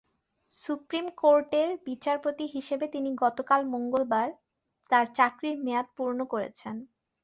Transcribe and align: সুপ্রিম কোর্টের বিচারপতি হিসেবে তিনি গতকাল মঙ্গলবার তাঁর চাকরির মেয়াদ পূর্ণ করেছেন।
সুপ্রিম 0.53 1.05
কোর্টের 1.17 1.69
বিচারপতি 1.87 2.45
হিসেবে 2.55 2.85
তিনি 2.87 3.09
গতকাল 3.23 3.61
মঙ্গলবার 3.73 4.27
তাঁর 4.91 5.05
চাকরির 5.17 5.57
মেয়াদ 5.65 5.87
পূর্ণ 5.97 6.19
করেছেন। 6.33 6.75